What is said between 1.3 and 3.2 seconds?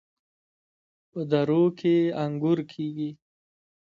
درو کې انګور کیږي.